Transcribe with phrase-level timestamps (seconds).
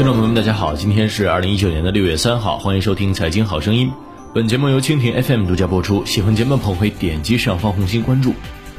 [0.00, 3.88] 听众朋友们，大家好，今天是二零一九年的六月三号，欢迎收听《财经好声音》。
[4.32, 6.06] 本节目由蜻蜓 FM 独家播出。
[6.06, 8.32] 喜欢节目的朋友可以点击上方红心关注。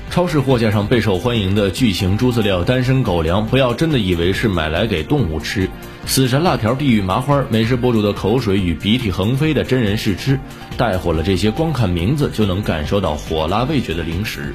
[0.09, 5.69] 超市货架上备受欢迎的巨型猪饲料单身狗粮，不要真的以为是买来给动物吃。
[6.05, 10.37] 死神辣条、地狱麻花，美食博主的口水与鼻涕横飞的真人试吃，
[10.75, 14.53] 带火了这些光看名字就能感受到火辣味觉的零食。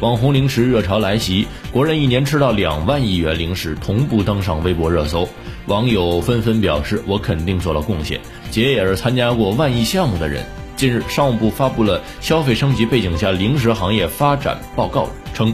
[0.00, 5.26] 网红零食热潮来袭，国人一年吃到两万亿元零食同步登上微博热搜，
[5.66, 10.44] 网友纷纷表示：“我肯定做了贡献，姐也是参加过万亿项目的人。”
[10.76, 15.52] 近日，商务部发布了消费升级背景下零食行业发展报告，称，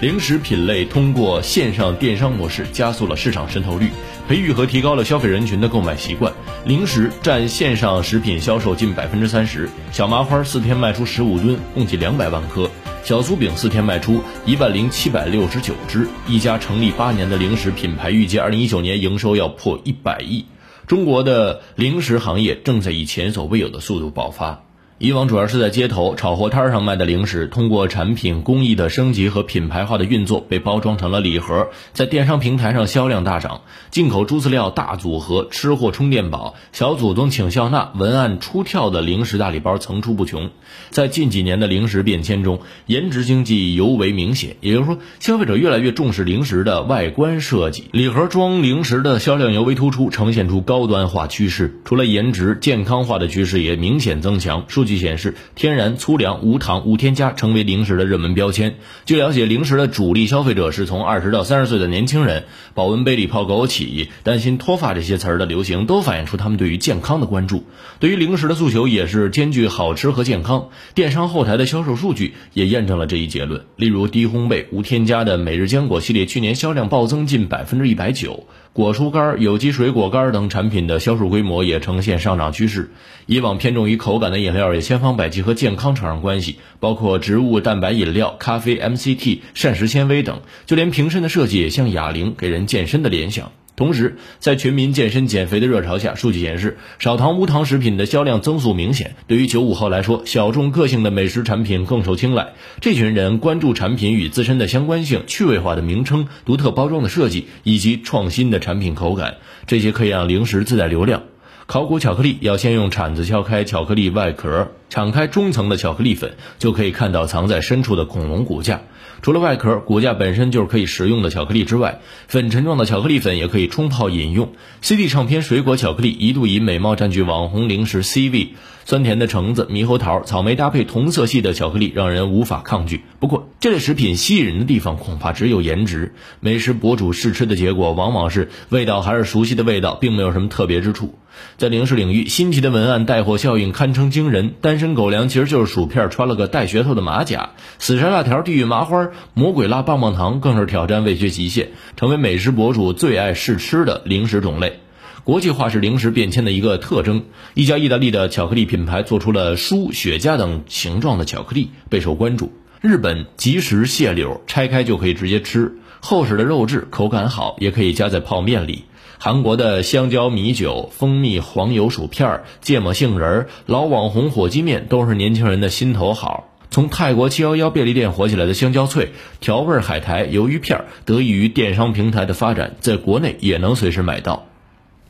[0.00, 3.90] 零食品类通过线上电商模式加速了市场渗透率，
[4.28, 6.32] 培育和提高了消费人群的购买习惯。
[6.64, 12.68] 零食占线上食品销售近百分之三十，小麻花四天卖出十五吨，共计两百万颗。
[13.04, 20.46] 小酥饼四天卖出一万零七百六十九只，一家成立八年的零食品牌预计二零一九年营收要破一百亿。
[20.88, 24.65] 中国的零食行业正在以前所未有的速度爆发。
[24.98, 33.60] 以往主要是在街头炒货摊上卖的零食，通过产品工艺的升级和品牌化的运作，被包装成了礼盒，在电商平台上销量大涨。
[33.90, 40.48] 进口猪饲料大组合、吃货充电宝、小祖宗请笑纳文案出跳的零食大礼包层出不穷。
[40.88, 51.82] 在近几年的零食变迁中，颜值经济尤为明显，也就是说，消费者越来越重视零食的外观设计，礼盒装零食的销量尤为突出，呈现出高端化趋势。
[51.84, 54.64] 除了颜值，健康化的趋势也明显增强。
[54.68, 58.76] 数据显示，天然、粗粮、无糖、无添加成为零食的热门标签。
[59.04, 62.44] 据了解，零食的主力消费者是从二十到三十岁的年轻人。
[62.74, 67.64] 保温杯里泡枸杞、担心脱发这些词儿的流行，都反映出他们对于健康的关注。
[68.00, 70.68] 对于零食的诉求也是兼具好吃和健康。
[70.94, 73.64] 电商后台的销售数据也验证了这一结论。
[73.76, 78.46] 例如，低烘焙、无添加的每日坚果系列，去年销量暴增近百分之一百九。
[78.76, 82.90] 果蔬干、有机水果干等产品的销售规模也呈现上涨趋势。
[83.24, 90.42] 以往偏重于口感的饮料也千方百计和健康扯上关系，包括植物蛋白饮料、咖啡、MCT、膳食纤维等。
[90.66, 93.50] 就连瓶身的设计也像哑铃，给人健身的联想。
[93.76, 99.14] 同时，在全民健身减肥的热潮下，数据显示，少糖无糖食品的销量增速明显。
[99.26, 102.54] 对于九五后来说，小众个性的美食产品更受青睐。
[102.80, 109.36] 这群人关注产品与自身的相关性、趣味化的名称、独特包装的设计以及创新的产品口感，
[109.66, 111.24] 这些可以让零食自带流量。
[111.66, 118.82] 考古巧克力要先用铲子敲开巧克力外壳，敞开中层的巧克力粉，就可以看到藏在深处的恐龙骨架。
[119.20, 124.52] 除了外壳骨架本身就是可以食用的巧克力之外，粉尘状的巧克力粉也可以冲泡饮用。
[124.80, 128.54] CD 唱片水果巧克力一度以美貌占据网红零食 C 位，
[128.84, 133.02] 酸甜的橙子、猕猴桃、草莓搭配同色系的巧克力让人无法抗拒。
[133.18, 136.14] 不过，这类食品吸引人的地方恐怕只有颜值。
[136.40, 141.14] 美食博主试吃的结果往往是味道还是熟悉的味道，并没有什么特别之处。
[141.56, 144.52] 在零食领域，新奇的文案带货效应堪称惊人。
[144.60, 154.80] 单身狗粮其实就是薯片穿了个带噱头的马甲，死神辣条、地狱麻花、魔鬼辣棒棒糖更是挑战味觉极限，成为美食博主最爱试吃的零食种类。
[155.24, 157.24] 国际化是零食变迁的一个特征。
[157.54, 162.52] 一家意大利的巧克力品牌做出了书、雪茄等形状的巧克力，备受关注。
[162.86, 168.84] 日本即食蟹柳，拆开就可以直接吃，厚实的肉质，口感好，也可以加在泡面里。
[169.18, 176.52] 韩国的香蕉米酒、蜂蜜黄油薯片、芥末杏仁、老网红火鸡面都是年轻人的心头好。
[176.70, 179.10] 从泰国七幺幺便利店火起来的香蕉脆、
[179.40, 184.46] 调味海苔、鱿鱼片，得益于电商平台的发展，在国内也能随时买到。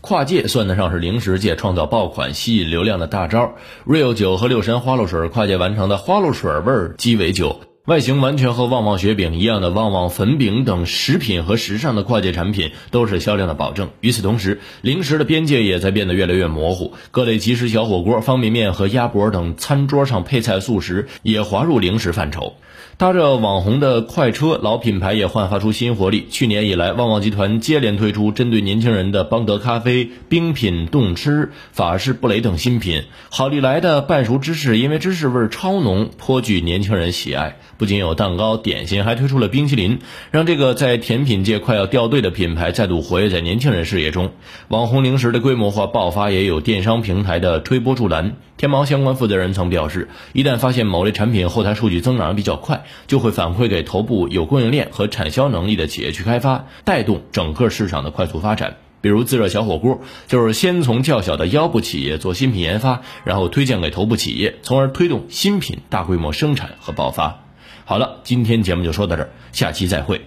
[0.06, 3.56] 跨界算得上是零食界创造爆款、吸引流量的大招。
[3.84, 7.60] Real 酒和六神花露水跨界完成的花露水味鸡尾酒。
[7.86, 13.90] 外形完全和旺旺雪饼一样的旺旺粉饼等食品和时尚的跨界产品都是销量的保证。
[14.00, 22.54] 与此同时，零食的边界也在变得越来越模糊，各类即食小火锅、方便面和鸭脖等餐桌上配菜速食也滑入零食范畴。
[22.98, 26.26] 搭着网红的快车，老品牌也焕发出新活力。
[26.30, 33.04] 去年以来，旺旺集团接连推出针对年轻人的邦德咖啡、冰品冻吃、法式布雷等新品。
[33.30, 37.58] 好利来的半熟芝士，因为芝士味超浓，颇具年轻人喜爱。
[37.78, 39.98] 不仅有蛋糕、点心，还推出了冰淇淋，
[40.30, 44.32] 让这个在甜品界快要掉队的品牌再度活跃在年轻人视野中。
[44.68, 48.36] 网红零食的规模化爆发，也有电商平台的推波助澜。
[48.56, 58.76] 天猫相关负责人曾表示，一旦发现某类产品后台数据增长比较快，就会反馈给头部有供应链和产销能力的企业去开发，带动整个市场的快速发展。
[59.02, 67.45] 比如自热小火锅，就是先从较小的腰部企业做新品研发，然后推荐给头部企业，从而推动新品大规模生产和爆发。
[67.88, 70.20] 好了，今天节目就说到这儿，下期再会。